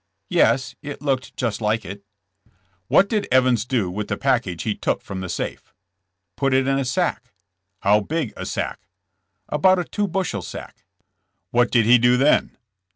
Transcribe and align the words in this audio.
Yes; 0.31 0.73
it 0.81 0.99
looked 1.03 1.37
just 1.37 1.61
like 1.61 1.85
it." 1.85 2.01
What 2.87 3.07
did 3.07 3.27
Evans 3.31 3.65
do 3.65 3.91
with 3.91 4.07
the 4.07 4.17
package 4.17 4.63
he 4.63 4.73
took 4.73 4.99
from 5.03 5.19
the 5.21 5.29
safe?'' 5.29 5.75
*'Put 6.37 6.55
it 6.55 6.67
in 6.67 6.79
a 6.79 6.85
sack." 6.85 7.25
How 7.81 7.99
big 7.99 8.33
a 8.35 8.47
sack?" 8.47 8.87
About 9.49 9.77
a 9.77 9.83
two 9.83 10.07
bushel 10.07 10.41
sack." 10.41 10.85
"What 11.51 11.69
did 11.69 11.85
he 11.85 11.99
do 11.99 12.17
then?" 12.17 12.57